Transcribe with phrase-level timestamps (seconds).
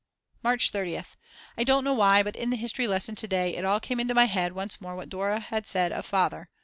[0.41, 1.15] March 30th.
[1.55, 4.15] I don't know why, but in the history lesson to day it all came into
[4.15, 6.49] my head once more what Dora had said of Father.